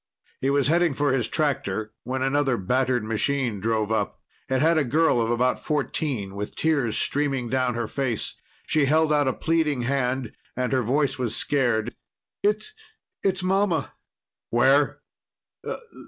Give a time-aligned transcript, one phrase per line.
[0.39, 4.19] He was heading for his tractor when another battered machine drove up.
[4.49, 8.33] It had a girl of about fourteen, with tears streaming down her face.
[8.65, 11.93] She held out a pleading hand, and her voice was scared.
[12.41, 12.73] "It's
[13.21, 13.93] it's mama!"
[14.49, 15.01] "Where?"